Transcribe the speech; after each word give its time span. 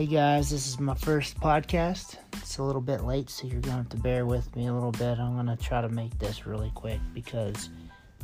Hey 0.00 0.06
guys, 0.06 0.48
this 0.48 0.66
is 0.66 0.80
my 0.80 0.94
first 0.94 1.38
podcast. 1.40 2.16
It's 2.32 2.56
a 2.56 2.62
little 2.62 2.80
bit 2.80 3.04
late, 3.04 3.28
so 3.28 3.46
you're 3.46 3.60
going 3.60 3.72
to 3.74 3.82
have 3.82 3.88
to 3.90 3.98
bear 3.98 4.24
with 4.24 4.56
me 4.56 4.68
a 4.68 4.72
little 4.72 4.92
bit. 4.92 5.18
I'm 5.18 5.34
going 5.34 5.54
to 5.54 5.62
try 5.62 5.82
to 5.82 5.90
make 5.90 6.18
this 6.18 6.46
really 6.46 6.72
quick 6.74 7.00
because 7.12 7.68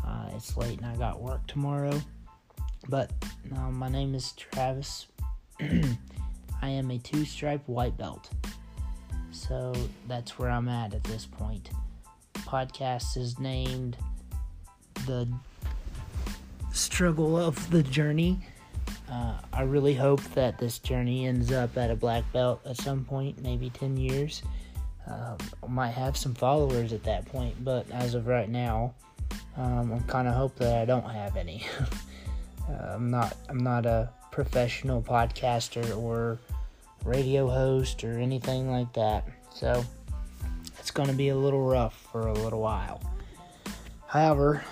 uh, 0.02 0.30
it's 0.34 0.56
late 0.56 0.78
and 0.78 0.86
I 0.86 0.96
got 0.96 1.20
work 1.20 1.46
tomorrow. 1.46 2.00
But 2.88 3.12
uh, 3.54 3.70
my 3.70 3.90
name 3.90 4.14
is 4.14 4.32
Travis. 4.32 5.08
I 5.60 5.98
am 6.62 6.90
a 6.90 6.96
two 6.96 7.26
stripe 7.26 7.68
white 7.68 7.98
belt. 7.98 8.30
So 9.30 9.74
that's 10.08 10.38
where 10.38 10.48
I'm 10.48 10.70
at 10.70 10.94
at 10.94 11.04
this 11.04 11.26
point. 11.26 11.68
Podcast 12.32 13.18
is 13.18 13.38
named 13.38 13.98
The 15.04 15.28
Struggle 16.72 17.36
of 17.36 17.68
the 17.68 17.82
Journey 17.82 18.38
uh, 19.10 19.38
I 19.52 19.62
really 19.62 19.94
hope 19.94 20.22
that 20.34 20.58
this 20.58 20.78
journey 20.78 21.26
ends 21.26 21.52
up 21.52 21.76
at 21.76 21.90
a 21.90 21.96
black 21.96 22.24
belt 22.32 22.60
at 22.64 22.76
some 22.76 23.04
point, 23.04 23.42
maybe 23.42 23.70
10 23.70 23.96
years. 23.96 24.42
I 25.08 25.36
might 25.68 25.90
have 25.90 26.16
some 26.16 26.34
followers 26.34 26.92
at 26.92 27.04
that 27.04 27.26
point, 27.26 27.62
but 27.64 27.90
as 27.90 28.14
of 28.14 28.26
right 28.26 28.48
now, 28.48 28.94
um, 29.56 29.92
I'm 29.92 30.02
kind 30.04 30.28
of 30.28 30.34
hope 30.34 30.56
that 30.56 30.76
I 30.76 30.84
don't 30.84 31.08
have 31.08 31.36
any. 31.36 31.64
uh, 32.68 32.94
I'm 32.94 33.10
not. 33.10 33.36
I'm 33.48 33.58
not 33.58 33.86
a 33.86 34.10
professional 34.30 35.02
podcaster 35.02 35.96
or 35.96 36.38
radio 37.04 37.48
host 37.48 38.04
or 38.04 38.18
anything 38.18 38.70
like 38.70 38.92
that. 38.94 39.26
So 39.54 39.84
it's 40.78 40.90
going 40.90 41.08
to 41.08 41.14
be 41.14 41.28
a 41.28 41.36
little 41.36 41.64
rough 41.64 42.08
for 42.12 42.26
a 42.26 42.32
little 42.32 42.60
while. 42.60 43.00
However, 44.06 44.64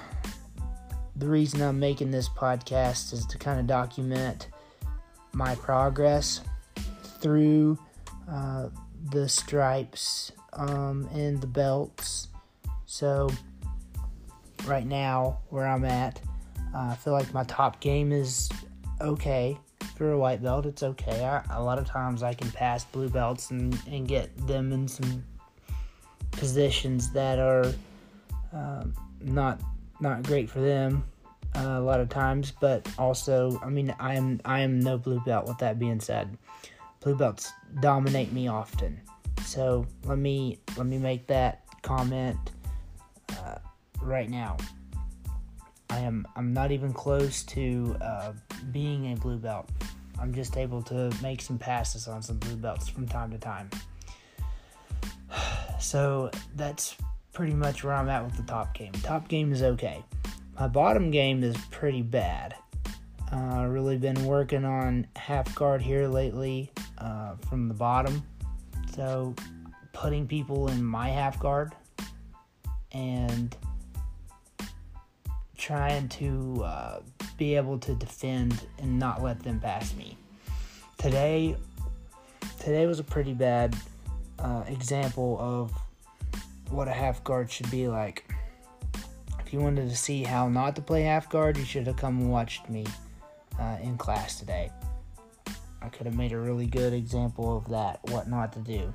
the 1.16 1.28
reason 1.28 1.62
I'm 1.62 1.78
making 1.78 2.10
this 2.10 2.28
podcast 2.28 3.12
is 3.12 3.24
to 3.26 3.38
kind 3.38 3.60
of 3.60 3.66
document 3.66 4.48
my 5.32 5.54
progress 5.56 6.40
through 7.20 7.78
uh, 8.28 8.68
the 9.10 9.28
stripes 9.28 10.32
um, 10.52 11.08
and 11.12 11.40
the 11.40 11.46
belts. 11.46 12.28
So, 12.86 13.30
right 14.66 14.86
now, 14.86 15.38
where 15.50 15.66
I'm 15.66 15.84
at, 15.84 16.20
uh, 16.74 16.88
I 16.90 16.94
feel 16.96 17.12
like 17.12 17.32
my 17.32 17.44
top 17.44 17.80
game 17.80 18.12
is 18.12 18.50
okay. 19.00 19.58
For 19.96 20.12
a 20.12 20.18
white 20.18 20.42
belt, 20.42 20.66
it's 20.66 20.82
okay. 20.82 21.24
I, 21.24 21.42
a 21.56 21.62
lot 21.62 21.78
of 21.78 21.86
times 21.86 22.24
I 22.24 22.34
can 22.34 22.50
pass 22.50 22.84
blue 22.84 23.08
belts 23.08 23.50
and, 23.52 23.78
and 23.86 24.08
get 24.08 24.34
them 24.48 24.72
in 24.72 24.88
some 24.88 25.24
positions 26.32 27.10
that 27.12 27.38
are 27.38 27.72
um, 28.52 28.92
not 29.20 29.60
not 30.00 30.24
great 30.24 30.50
for 30.50 30.60
them 30.60 31.04
uh, 31.56 31.78
a 31.78 31.80
lot 31.80 32.00
of 32.00 32.08
times, 32.08 32.52
but 32.60 32.88
also, 32.98 33.60
I 33.62 33.68
mean, 33.68 33.94
I 33.98 34.14
am 34.14 34.40
I 34.44 34.60
am 34.60 34.80
no 34.80 34.98
blue 34.98 35.20
belt. 35.20 35.46
With 35.46 35.58
that 35.58 35.78
being 35.78 36.00
said, 36.00 36.36
blue 37.00 37.16
belts 37.16 37.52
dominate 37.80 38.32
me 38.32 38.48
often. 38.48 39.00
So 39.44 39.86
let 40.04 40.18
me 40.18 40.58
let 40.76 40.86
me 40.86 40.98
make 40.98 41.26
that 41.28 41.62
comment 41.82 42.38
uh, 43.30 43.58
right 44.02 44.28
now. 44.28 44.56
I 45.90 45.98
am 45.98 46.26
I'm 46.34 46.52
not 46.52 46.72
even 46.72 46.92
close 46.92 47.42
to 47.44 47.96
uh, 48.00 48.32
being 48.72 49.12
a 49.12 49.16
blue 49.16 49.38
belt. 49.38 49.68
I'm 50.18 50.32
just 50.32 50.56
able 50.56 50.82
to 50.82 51.12
make 51.22 51.40
some 51.40 51.58
passes 51.58 52.08
on 52.08 52.22
some 52.22 52.38
blue 52.38 52.56
belts 52.56 52.88
from 52.88 53.06
time 53.06 53.30
to 53.30 53.38
time. 53.38 53.70
So 55.80 56.30
that's 56.56 56.96
pretty 57.34 57.52
much 57.52 57.84
where 57.84 57.92
I'm 57.92 58.08
at 58.08 58.24
with 58.24 58.36
the 58.38 58.42
top 58.44 58.72
game. 58.72 58.92
Top 59.02 59.28
game 59.28 59.52
is 59.52 59.62
okay. 59.62 60.02
My 60.58 60.68
bottom 60.68 61.10
game 61.10 61.42
is 61.42 61.56
pretty 61.70 62.02
bad. 62.02 62.54
Uh, 63.32 63.66
really 63.68 63.96
been 63.96 64.24
working 64.24 64.64
on 64.64 65.06
half 65.16 65.52
guard 65.56 65.82
here 65.82 66.06
lately 66.06 66.70
uh, 66.98 67.34
from 67.48 67.66
the 67.66 67.74
bottom. 67.74 68.22
So 68.94 69.34
putting 69.92 70.28
people 70.28 70.68
in 70.68 70.84
my 70.84 71.08
half 71.08 71.40
guard 71.40 71.72
and 72.92 73.56
trying 75.58 76.08
to 76.10 76.62
uh, 76.64 77.00
be 77.36 77.56
able 77.56 77.78
to 77.78 77.94
defend 77.96 78.66
and 78.78 78.96
not 78.96 79.22
let 79.22 79.42
them 79.42 79.58
pass 79.58 79.94
me. 79.96 80.16
Today, 80.98 81.56
today 82.60 82.86
was 82.86 83.00
a 83.00 83.04
pretty 83.04 83.34
bad 83.34 83.74
uh, 84.38 84.62
example 84.68 85.36
of 85.40 85.72
what 86.70 86.86
a 86.86 86.92
half 86.92 87.24
guard 87.24 87.50
should 87.50 87.70
be 87.72 87.88
like 87.88 88.30
you 89.54 89.60
wanted 89.60 89.88
to 89.88 89.96
see 89.96 90.24
how 90.24 90.48
not 90.48 90.74
to 90.74 90.82
play 90.82 91.02
half 91.02 91.30
guard, 91.30 91.56
you 91.56 91.64
should 91.64 91.86
have 91.86 91.96
come 91.96 92.18
and 92.18 92.28
watched 92.28 92.68
me 92.68 92.84
uh, 93.60 93.76
in 93.80 93.96
class 93.96 94.40
today. 94.40 94.68
I 95.80 95.88
could 95.90 96.06
have 96.06 96.16
made 96.16 96.32
a 96.32 96.38
really 96.38 96.66
good 96.66 96.92
example 96.92 97.56
of 97.56 97.68
that, 97.70 98.00
what 98.10 98.28
not 98.28 98.52
to 98.54 98.58
do. 98.58 98.92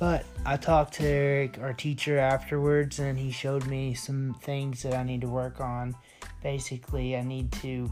But 0.00 0.24
I 0.44 0.56
talked 0.56 0.94
to 0.94 1.48
our 1.62 1.72
teacher, 1.72 2.18
afterwards, 2.18 2.98
and 2.98 3.16
he 3.16 3.30
showed 3.30 3.66
me 3.68 3.94
some 3.94 4.34
things 4.42 4.82
that 4.82 4.94
I 4.94 5.04
need 5.04 5.20
to 5.20 5.28
work 5.28 5.60
on. 5.60 5.94
Basically, 6.42 7.16
I 7.16 7.22
need 7.22 7.52
to 7.52 7.88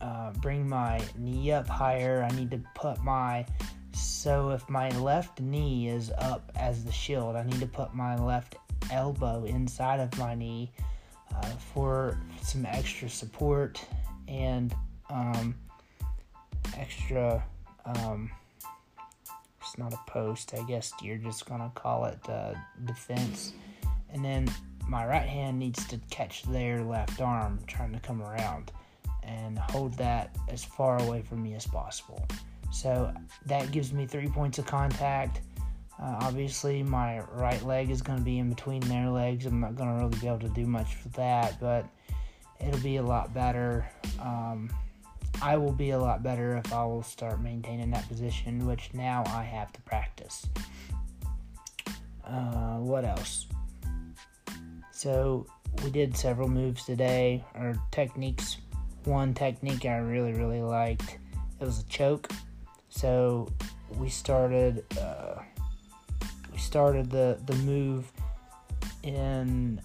uh, 0.00 0.32
bring 0.40 0.66
my 0.66 1.02
knee 1.18 1.52
up 1.52 1.68
higher. 1.68 2.26
I 2.28 2.34
need 2.34 2.50
to 2.50 2.60
put 2.74 3.02
my 3.04 3.44
so 3.94 4.50
if 4.50 4.68
my 4.70 4.88
left 4.98 5.40
knee 5.40 5.88
is 5.88 6.12
up 6.16 6.50
as 6.56 6.84
the 6.84 6.92
shield, 6.92 7.36
I 7.36 7.42
need 7.42 7.60
to 7.60 7.66
put 7.66 7.94
my 7.94 8.16
left 8.16 8.56
elbow 8.90 9.44
inside 9.44 10.00
of 10.00 10.16
my 10.18 10.34
knee 10.34 10.72
uh, 11.34 11.46
for 11.74 12.18
some 12.42 12.66
extra 12.66 13.08
support 13.08 13.84
and 14.28 14.74
um, 15.10 15.54
extra. 16.76 17.42
Um, 17.84 18.30
it's 19.60 19.78
not 19.78 19.92
a 19.92 20.10
post, 20.10 20.54
I 20.54 20.62
guess 20.64 20.92
you're 21.02 21.16
just 21.16 21.46
gonna 21.46 21.70
call 21.74 22.04
it 22.06 22.18
uh, 22.28 22.54
defense. 22.84 23.52
And 24.12 24.24
then 24.24 24.48
my 24.86 25.06
right 25.06 25.26
hand 25.26 25.58
needs 25.58 25.86
to 25.86 25.98
catch 26.10 26.42
their 26.42 26.82
left 26.82 27.20
arm 27.20 27.60
trying 27.66 27.92
to 27.92 28.00
come 28.00 28.22
around 28.22 28.72
and 29.22 29.58
hold 29.58 29.94
that 29.94 30.36
as 30.48 30.64
far 30.64 31.00
away 31.02 31.22
from 31.22 31.42
me 31.42 31.54
as 31.54 31.66
possible. 31.66 32.26
So 32.72 33.12
that 33.46 33.70
gives 33.70 33.92
me 33.92 34.06
three 34.06 34.28
points 34.28 34.58
of 34.58 34.66
contact 34.66 35.40
uh, 36.00 36.18
obviously, 36.22 36.82
my 36.82 37.20
right 37.32 37.62
leg 37.64 37.90
is 37.90 38.02
going 38.02 38.18
to 38.18 38.24
be 38.24 38.38
in 38.38 38.48
between 38.48 38.80
their 38.80 39.08
legs. 39.08 39.46
I'm 39.46 39.60
not 39.60 39.76
going 39.76 39.88
to 39.88 40.04
really 40.04 40.18
be 40.18 40.26
able 40.26 40.40
to 40.40 40.48
do 40.48 40.66
much 40.66 40.94
for 40.94 41.08
that, 41.10 41.60
but 41.60 41.86
it'll 42.60 42.80
be 42.80 42.96
a 42.96 43.02
lot 43.02 43.32
better. 43.34 43.88
Um, 44.20 44.70
I 45.40 45.56
will 45.56 45.72
be 45.72 45.90
a 45.90 45.98
lot 45.98 46.22
better 46.22 46.56
if 46.56 46.72
I 46.72 46.84
will 46.84 47.02
start 47.02 47.40
maintaining 47.40 47.90
that 47.90 48.08
position, 48.08 48.66
which 48.66 48.90
now 48.94 49.22
I 49.26 49.42
have 49.42 49.72
to 49.72 49.82
practice. 49.82 50.46
Uh, 52.24 52.78
what 52.78 53.04
else? 53.04 53.46
So, 54.92 55.46
we 55.84 55.90
did 55.90 56.16
several 56.16 56.48
moves 56.48 56.84
today, 56.84 57.44
or 57.54 57.74
techniques. 57.90 58.58
One 59.04 59.34
technique 59.34 59.84
I 59.84 59.96
really, 59.96 60.32
really 60.32 60.62
liked. 60.62 61.18
It 61.60 61.64
was 61.64 61.80
a 61.80 61.84
choke. 61.84 62.30
So, 62.88 63.48
we 63.98 64.08
started. 64.08 64.84
Uh, 64.98 65.42
started 66.72 67.10
the, 67.10 67.38
the 67.44 67.54
move 67.56 68.10
in 69.02 69.78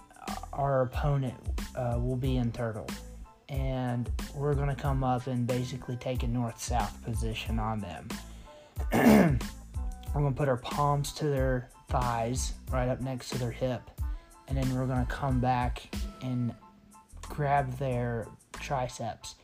our 0.53 0.84
opponent 0.84 1.36
uh, 1.75 2.00
will 2.02 2.16
be 2.16 2.38
in 2.38 2.50
turtle. 2.50 2.88
And 3.50 4.09
we're 4.34 4.53
going 4.53 4.70
to 4.70 4.81
come 4.81 5.03
up 5.03 5.28
and 5.28 5.46
basically 5.46 5.98
take 5.98 6.24
a 6.24 6.28
north 6.28 6.62
south 6.62 7.03
position 7.03 7.59
on 7.59 7.81
them. 7.81 8.08
We're 8.94 10.22
going 10.22 10.34
to 10.34 10.38
put 10.38 10.48
our 10.48 10.56
palms 10.56 11.12
to 11.16 11.25
their 11.25 11.70
thighs 11.90 12.53
right 12.72 12.88
up 12.88 13.02
next 13.02 13.31
to 13.31 13.38
their 13.38 13.52
hip. 13.52 13.81
And 14.48 14.58
then 14.58 14.74
we're 14.74 14.88
going 14.88 15.06
to 15.06 15.12
come 15.12 15.42
back 15.42 15.94
and 16.22 16.56
grab 17.22 17.78
their 17.78 18.28
triceps. 18.54 19.36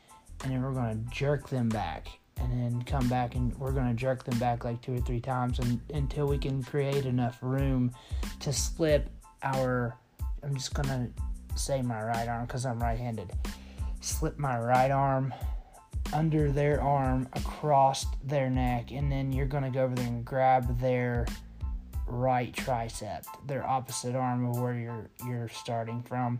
And 0.44 0.54
then 0.54 0.62
we're 0.64 0.72
going 0.72 1.04
to 1.04 1.12
jerk 1.14 1.50
them 1.50 1.68
back 1.68 2.08
and 2.38 2.52
then 2.52 2.84
come 2.84 3.08
back 3.08 3.36
and 3.36 3.58
we're 3.60 3.72
going 3.72 3.88
to 3.88 3.94
jerk 3.94 4.24
them 4.24 4.38
back 4.40 4.66
like 4.66 4.82
two 4.82 4.96
or 4.96 5.00
three 5.02 5.20
times 5.20 5.60
and, 5.60 5.80
until 5.94 6.28
we 6.28 6.38
can 6.38 6.64
create 6.64 7.06
enough 7.06 7.38
room 7.42 7.92
to 8.40 8.52
slip 8.52 9.10
our 9.44 9.98
i'm 10.44 10.56
just 10.56 10.74
going 10.74 10.88
to 10.88 11.58
say 11.58 11.82
my 11.82 12.02
right 12.02 12.28
arm 12.28 12.46
because 12.46 12.66
i'm 12.66 12.80
right-handed 12.80 13.32
slip 14.02 14.38
my 14.38 14.60
right 14.60 14.92
arm 14.92 15.34
under 16.14 16.52
their 16.52 16.82
arm 16.82 17.28
across 17.34 18.06
their 18.24 18.50
neck 18.50 18.92
and 18.92 19.12
then 19.12 19.32
you're 19.32 19.46
going 19.46 19.64
to 19.64 19.70
go 19.70 19.84
over 19.84 19.96
there 19.96 20.08
and 20.08 20.26
grab 20.26 20.80
their 20.80 21.26
right 22.06 22.54
tricep 22.54 23.24
their 23.48 23.66
opposite 23.66 24.16
arm 24.16 24.46
of 24.46 24.60
where 24.60 24.76
you're 24.76 25.10
you're 25.26 25.50
starting 25.50 26.04
from. 26.04 26.40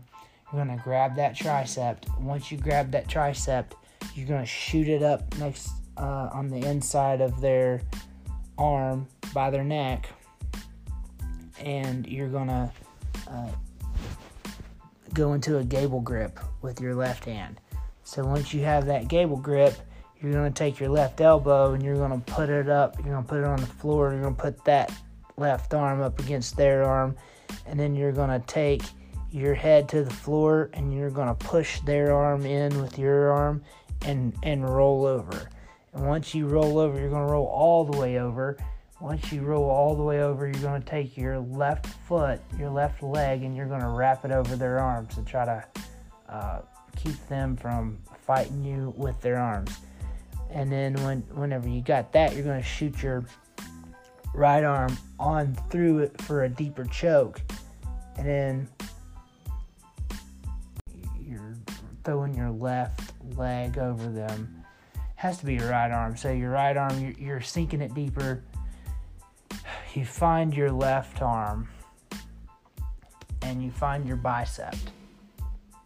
You're 0.52 0.64
going 0.64 0.76
to 0.76 0.84
grab 0.84 1.16
that 1.16 1.34
tricep. 1.34 2.20
Once 2.20 2.52
you 2.52 2.58
grab 2.58 2.92
that 2.92 3.08
tricep 3.08 3.72
you're 4.14 4.26
going 4.26 4.40
to 4.40 4.46
shoot 4.46 4.88
it 4.88 5.02
up 5.02 5.22
next 5.38 5.70
uh, 5.96 6.28
on 6.32 6.48
the 6.48 6.58
inside 6.68 7.20
of 7.20 7.40
their 7.40 7.82
arm 8.58 9.06
by 9.32 9.50
their 9.50 9.64
neck, 9.64 10.08
and 11.60 12.06
you're 12.06 12.28
gonna 12.28 12.72
uh, 13.28 13.50
go 15.12 15.32
into 15.32 15.58
a 15.58 15.64
gable 15.64 16.00
grip 16.00 16.38
with 16.62 16.80
your 16.80 16.94
left 16.94 17.24
hand. 17.24 17.60
So 18.04 18.24
once 18.24 18.52
you 18.52 18.62
have 18.62 18.86
that 18.86 19.08
gable 19.08 19.36
grip, 19.36 19.74
you're 20.20 20.32
gonna 20.32 20.50
take 20.50 20.78
your 20.78 20.88
left 20.88 21.20
elbow 21.20 21.72
and 21.72 21.82
you're 21.82 21.96
gonna 21.96 22.22
put 22.26 22.48
it 22.48 22.68
up. 22.68 22.96
You're 22.98 23.14
gonna 23.14 23.26
put 23.26 23.40
it 23.40 23.44
on 23.44 23.60
the 23.60 23.66
floor. 23.66 24.12
You're 24.12 24.22
gonna 24.22 24.34
put 24.34 24.64
that 24.64 24.92
left 25.36 25.74
arm 25.74 26.00
up 26.00 26.18
against 26.20 26.56
their 26.56 26.84
arm, 26.84 27.16
and 27.66 27.78
then 27.78 27.94
you're 27.94 28.12
gonna 28.12 28.42
take 28.46 28.82
your 29.30 29.54
head 29.54 29.88
to 29.88 30.04
the 30.04 30.10
floor 30.10 30.70
and 30.74 30.94
you're 30.94 31.10
gonna 31.10 31.34
push 31.34 31.80
their 31.80 32.14
arm 32.14 32.46
in 32.46 32.80
with 32.80 32.96
your 32.98 33.32
arm 33.32 33.62
and 34.02 34.32
and 34.44 34.68
roll 34.68 35.06
over. 35.06 35.48
And 35.94 36.06
once 36.06 36.34
you 36.34 36.46
roll 36.46 36.78
over, 36.78 36.98
you're 36.98 37.10
gonna 37.10 37.30
roll 37.30 37.46
all 37.46 37.84
the 37.84 37.96
way 37.96 38.18
over. 38.18 38.58
Once 39.00 39.32
you 39.32 39.42
roll 39.42 39.68
all 39.70 39.94
the 39.94 40.02
way 40.02 40.22
over, 40.22 40.46
you're 40.46 40.62
gonna 40.62 40.80
take 40.80 41.16
your 41.16 41.38
left 41.38 41.86
foot, 41.86 42.40
your 42.58 42.70
left 42.70 43.02
leg, 43.02 43.42
and 43.42 43.56
you're 43.56 43.66
gonna 43.66 43.90
wrap 43.90 44.24
it 44.24 44.32
over 44.32 44.56
their 44.56 44.80
arms 44.80 45.14
to 45.14 45.22
try 45.22 45.44
to 45.44 45.64
uh, 46.28 46.60
keep 46.96 47.16
them 47.28 47.56
from 47.56 47.98
fighting 48.26 48.64
you 48.64 48.92
with 48.96 49.20
their 49.20 49.38
arms. 49.38 49.78
And 50.50 50.70
then 50.70 50.94
when 51.04 51.20
whenever 51.32 51.68
you 51.68 51.80
got 51.80 52.12
that, 52.12 52.34
you're 52.34 52.44
gonna 52.44 52.62
shoot 52.62 53.02
your 53.02 53.24
right 54.34 54.64
arm 54.64 54.96
on 55.20 55.54
through 55.70 56.00
it 56.00 56.20
for 56.22 56.44
a 56.44 56.48
deeper 56.48 56.84
choke, 56.84 57.40
and 58.16 58.26
then 58.26 58.68
you're 61.20 61.54
throwing 62.04 62.34
your 62.34 62.50
left 62.50 63.12
leg 63.36 63.78
over 63.78 64.08
them. 64.08 64.63
Has 65.16 65.38
to 65.38 65.46
be 65.46 65.54
your 65.54 65.70
right 65.70 65.90
arm. 65.90 66.16
So 66.16 66.30
your 66.30 66.50
right 66.50 66.76
arm, 66.76 67.00
you're, 67.00 67.12
you're 67.12 67.40
sinking 67.40 67.80
it 67.80 67.94
deeper. 67.94 68.42
You 69.94 70.04
find 70.04 70.52
your 70.52 70.72
left 70.72 71.22
arm, 71.22 71.68
and 73.42 73.62
you 73.62 73.70
find 73.70 74.06
your 74.06 74.16
bicep, 74.16 74.74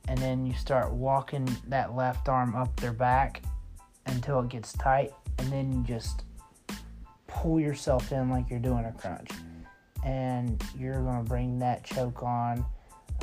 and 0.08 0.18
then 0.18 0.46
you 0.46 0.54
start 0.54 0.92
walking 0.92 1.48
that 1.68 1.94
left 1.94 2.28
arm 2.28 2.56
up 2.56 2.74
their 2.80 2.92
back 2.92 3.42
until 4.06 4.40
it 4.40 4.48
gets 4.48 4.72
tight, 4.72 5.12
and 5.38 5.52
then 5.52 5.70
you 5.72 5.84
just 5.84 6.24
pull 7.26 7.60
yourself 7.60 8.10
in 8.12 8.30
like 8.30 8.48
you're 8.48 8.58
doing 8.58 8.86
a 8.86 8.92
crunch. 8.92 9.30
And 10.04 10.62
you're 10.78 11.02
going 11.02 11.22
to 11.22 11.28
bring 11.28 11.58
that 11.58 11.84
choke 11.84 12.22
on 12.22 12.64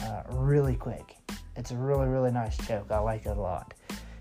uh, 0.04 0.24
really 0.30 0.76
quick. 0.76 1.16
It's 1.56 1.72
a 1.72 1.76
really, 1.76 2.08
really 2.08 2.32
nice 2.32 2.58
choke. 2.68 2.92
I 2.92 3.00
like 3.00 3.26
it 3.26 3.38
a 3.38 3.42
lot. 3.42 3.74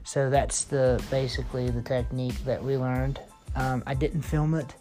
So 0.05 0.31
that's 0.31 0.65
the 0.65 1.03
basically 1.11 1.71
the 1.71 1.83
technique 1.83 2.45
that 2.45 2.63
we 2.63 2.77
learned. 2.77 3.21
Um, 3.57 3.83
I 3.87 3.95
didn't 3.95 4.23
film 4.23 4.55
it. 4.55 4.75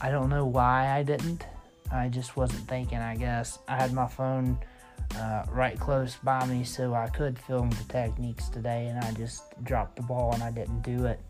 I 0.00 0.10
don't 0.10 0.28
know 0.28 0.44
why 0.44 0.90
I 0.90 1.02
didn't. 1.02 1.46
I 1.90 2.08
just 2.08 2.36
wasn't 2.36 2.68
thinking, 2.68 2.98
I 2.98 3.16
guess. 3.16 3.58
I 3.68 3.76
had 3.76 3.92
my 3.92 4.06
phone 4.06 4.58
uh, 5.16 5.44
right 5.50 5.78
close 5.78 6.16
by 6.16 6.44
me 6.46 6.64
so 6.64 6.94
I 6.94 7.08
could 7.08 7.38
film 7.38 7.70
the 7.70 7.84
techniques 7.88 8.48
today, 8.48 8.86
and 8.86 8.98
I 8.98 9.12
just 9.12 9.42
dropped 9.64 9.96
the 9.96 10.02
ball 10.02 10.32
and 10.34 10.42
I 10.42 10.50
didn't 10.50 10.82
do 10.82 11.06
it. 11.06 11.20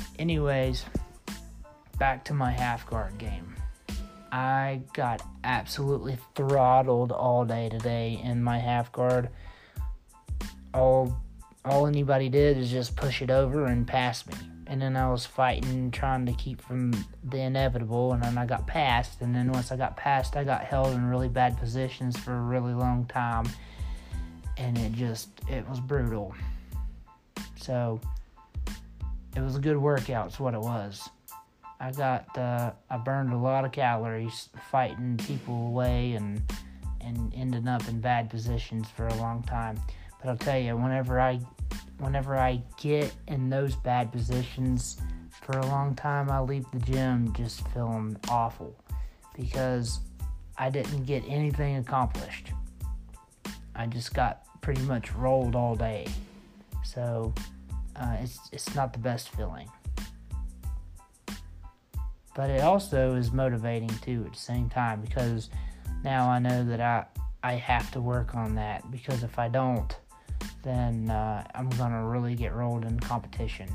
Anyways, 0.18 0.84
back 1.98 2.24
to 2.24 2.34
my 2.34 2.50
half 2.50 2.86
guard 2.86 3.16
game. 3.18 3.54
I 4.32 4.82
got 4.92 5.22
absolutely 5.44 6.18
throttled 6.34 7.12
all 7.12 7.44
day 7.44 7.68
today 7.68 8.20
in 8.22 8.42
my 8.42 8.58
half 8.58 8.92
guard. 8.92 9.30
All 10.76 11.16
all 11.64 11.86
anybody 11.86 12.28
did 12.28 12.58
is 12.58 12.70
just 12.70 12.94
push 12.94 13.22
it 13.22 13.30
over 13.30 13.64
and 13.64 13.86
pass 13.86 14.26
me. 14.26 14.34
And 14.68 14.80
then 14.80 14.96
I 14.96 15.10
was 15.10 15.26
fighting, 15.26 15.90
trying 15.90 16.26
to 16.26 16.32
keep 16.32 16.60
from 16.60 16.92
the 17.24 17.38
inevitable, 17.38 18.12
and 18.12 18.22
then 18.22 18.36
I 18.36 18.46
got 18.46 18.66
passed. 18.66 19.20
And 19.20 19.34
then 19.34 19.50
once 19.50 19.72
I 19.72 19.76
got 19.76 19.96
passed, 19.96 20.36
I 20.36 20.44
got 20.44 20.64
held 20.64 20.92
in 20.94 21.06
really 21.06 21.28
bad 21.28 21.56
positions 21.56 22.16
for 22.16 22.36
a 22.36 22.40
really 22.40 22.72
long 22.72 23.06
time. 23.06 23.46
And 24.56 24.76
it 24.78 24.92
just, 24.92 25.28
it 25.48 25.68
was 25.68 25.80
brutal. 25.80 26.34
So, 27.56 28.00
it 29.36 29.40
was 29.40 29.56
a 29.56 29.60
good 29.60 29.76
workout, 29.76 30.28
is 30.28 30.40
what 30.40 30.54
it 30.54 30.60
was. 30.60 31.08
I 31.78 31.92
got 31.92 32.36
uh, 32.38 32.72
I 32.88 32.96
burned 32.96 33.32
a 33.32 33.36
lot 33.36 33.64
of 33.64 33.72
calories 33.72 34.48
fighting 34.70 35.18
people 35.18 35.66
away 35.68 36.12
and 36.12 36.42
and 37.00 37.32
ending 37.34 37.68
up 37.68 37.86
in 37.88 38.00
bad 38.00 38.30
positions 38.30 38.88
for 38.88 39.06
a 39.06 39.14
long 39.16 39.42
time. 39.42 39.78
But 40.26 40.32
I'll 40.32 40.38
tell 40.38 40.58
you, 40.58 40.76
whenever 40.76 41.20
I 41.20 41.38
whenever 41.98 42.36
I 42.36 42.60
get 42.82 43.14
in 43.28 43.48
those 43.48 43.76
bad 43.76 44.10
positions 44.10 45.00
for 45.30 45.56
a 45.56 45.66
long 45.66 45.94
time, 45.94 46.32
I 46.32 46.40
leave 46.40 46.66
the 46.72 46.80
gym 46.80 47.32
just 47.32 47.66
feeling 47.68 48.16
awful 48.28 48.76
because 49.36 50.00
I 50.58 50.68
didn't 50.68 51.04
get 51.04 51.22
anything 51.28 51.76
accomplished. 51.76 52.48
I 53.76 53.86
just 53.86 54.14
got 54.14 54.42
pretty 54.62 54.82
much 54.82 55.12
rolled 55.12 55.54
all 55.54 55.76
day. 55.76 56.08
So 56.82 57.32
uh, 57.94 58.16
it's 58.20 58.40
it's 58.50 58.74
not 58.74 58.92
the 58.92 58.98
best 58.98 59.28
feeling 59.28 59.68
but 62.34 62.50
it 62.50 62.60
also 62.60 63.14
is 63.14 63.32
motivating 63.32 63.88
too 64.02 64.24
at 64.26 64.32
the 64.32 64.38
same 64.38 64.68
time 64.68 65.00
because 65.00 65.50
now 66.02 66.28
I 66.28 66.40
know 66.40 66.64
that 66.64 66.80
I 66.80 67.06
I 67.44 67.52
have 67.52 67.92
to 67.92 68.00
work 68.00 68.34
on 68.34 68.56
that 68.56 68.90
because 68.90 69.22
if 69.22 69.38
I 69.38 69.46
don't, 69.46 69.96
then 70.66 71.10
uh, 71.10 71.46
I'm 71.54 71.70
gonna 71.70 72.04
really 72.04 72.34
get 72.34 72.52
rolled 72.52 72.84
in 72.84 72.98
competition, 72.98 73.68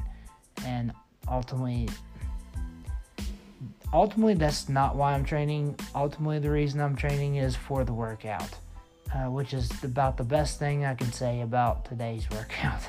and 0.65 0.91
ultimately, 1.27 1.88
ultimately 3.93 4.33
that's 4.33 4.67
not 4.67 4.97
why 4.97 5.13
I'm 5.13 5.23
training. 5.23 5.79
Ultimately, 5.95 6.39
the 6.39 6.51
reason 6.51 6.81
I'm 6.81 6.95
training 6.95 7.38
is 7.38 7.55
for 7.55 7.85
the 7.85 7.93
workout, 7.93 8.49
uh, 9.15 9.29
which 9.29 9.53
is 9.53 9.71
about 9.83 10.17
the 10.17 10.25
best 10.25 10.59
thing 10.59 10.83
I 10.83 10.93
can 10.93 11.11
say 11.13 11.41
about 11.41 11.85
today's 11.85 12.29
workout. 12.31 12.81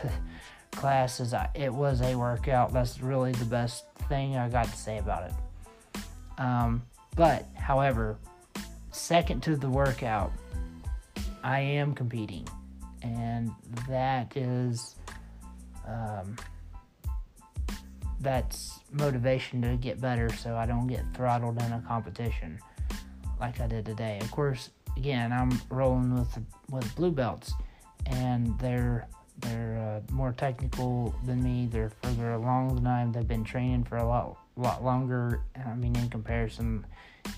class 0.72 1.20
is 1.20 1.34
it 1.54 1.72
was 1.72 2.00
a 2.00 2.16
workout. 2.16 2.72
That's 2.72 3.00
really 3.00 3.32
the 3.32 3.44
best 3.44 3.84
thing 4.08 4.36
I 4.36 4.48
got 4.48 4.66
to 4.66 4.76
say 4.76 4.98
about 4.98 5.30
it. 5.30 6.02
Um, 6.38 6.82
but, 7.14 7.46
however, 7.54 8.16
second 8.90 9.42
to 9.44 9.54
the 9.54 9.68
workout, 9.68 10.32
I 11.44 11.60
am 11.60 11.94
competing, 11.94 12.48
and 13.02 13.50
that 13.88 14.36
is 14.36 14.96
um, 15.86 16.36
that's 18.20 18.80
motivation 18.92 19.62
to 19.62 19.76
get 19.76 20.00
better, 20.00 20.32
so 20.32 20.56
I 20.56 20.66
don't 20.66 20.86
get 20.86 21.02
throttled 21.14 21.60
in 21.60 21.72
a 21.72 21.82
competition 21.86 22.58
like 23.40 23.60
I 23.60 23.66
did 23.66 23.84
today. 23.84 24.18
Of 24.20 24.30
course, 24.30 24.70
again, 24.96 25.32
I'm 25.32 25.60
rolling 25.68 26.14
with 26.14 26.38
with 26.70 26.94
blue 26.94 27.10
belts, 27.10 27.52
and 28.06 28.58
they're 28.58 29.08
they're 29.38 30.02
uh, 30.08 30.12
more 30.12 30.32
technical 30.32 31.14
than 31.24 31.42
me. 31.42 31.66
They're 31.66 31.90
further 32.02 32.32
along 32.32 32.76
than 32.76 32.86
I 32.86 33.02
am. 33.02 33.12
They've 33.12 33.26
been 33.26 33.44
training 33.44 33.84
for 33.84 33.96
a 33.96 34.06
lot 34.06 34.38
lot 34.56 34.84
longer. 34.84 35.42
I 35.66 35.74
mean, 35.74 35.96
in 35.96 36.08
comparison, 36.08 36.86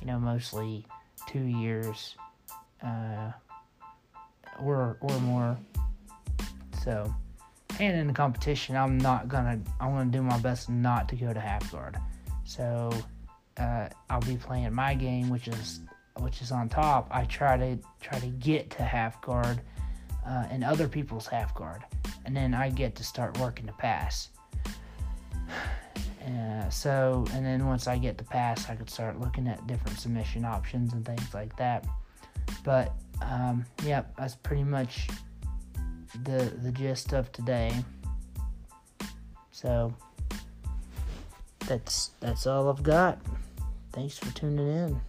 you 0.00 0.06
know, 0.06 0.18
mostly 0.18 0.86
two 1.26 1.44
years 1.44 2.16
uh, 2.82 3.32
or 4.60 4.96
or 5.00 5.18
more. 5.20 5.56
So, 6.82 7.12
and 7.80 7.96
in 7.96 8.06
the 8.06 8.12
competition, 8.12 8.76
I'm 8.76 8.98
not 8.98 9.28
gonna. 9.28 9.60
I'm 9.80 9.92
gonna 9.92 10.10
do 10.10 10.22
my 10.22 10.38
best 10.38 10.68
not 10.68 11.08
to 11.10 11.16
go 11.16 11.32
to 11.32 11.40
half 11.40 11.70
guard. 11.72 11.96
So, 12.44 12.92
uh, 13.56 13.88
I'll 14.10 14.20
be 14.20 14.36
playing 14.36 14.72
my 14.74 14.94
game, 14.94 15.30
which 15.30 15.48
is 15.48 15.80
which 16.20 16.42
is 16.42 16.52
on 16.52 16.68
top. 16.68 17.08
I 17.10 17.24
try 17.24 17.56
to 17.56 17.78
try 18.00 18.18
to 18.18 18.26
get 18.26 18.70
to 18.72 18.82
half 18.82 19.20
guard 19.22 19.60
uh, 20.26 20.46
and 20.50 20.64
other 20.64 20.88
people's 20.88 21.26
half 21.26 21.54
guard, 21.54 21.82
and 22.24 22.36
then 22.36 22.54
I 22.54 22.70
get 22.70 22.94
to 22.96 23.04
start 23.04 23.38
working 23.38 23.66
the 23.66 23.72
pass. 23.72 24.28
Uh, 26.24 26.70
so, 26.70 27.22
and 27.34 27.44
then 27.44 27.66
once 27.66 27.86
I 27.86 27.98
get 27.98 28.16
the 28.16 28.24
pass, 28.24 28.70
I 28.70 28.76
could 28.76 28.88
start 28.88 29.20
looking 29.20 29.46
at 29.46 29.66
different 29.66 29.98
submission 29.98 30.46
options 30.46 30.94
and 30.94 31.04
things 31.04 31.34
like 31.34 31.54
that. 31.58 31.86
But, 32.64 32.94
um, 33.30 33.64
yep, 33.84 34.14
that's 34.16 34.36
pretty 34.36 34.64
much 34.64 35.08
the 36.24 36.52
the 36.62 36.70
gist 36.72 37.12
of 37.12 37.30
today. 37.32 37.72
So, 39.50 39.94
that's 41.66 42.10
that's 42.20 42.46
all 42.46 42.68
I've 42.68 42.82
got. 42.82 43.18
Thanks 43.92 44.18
for 44.18 44.32
tuning 44.34 44.68
in. 44.68 45.00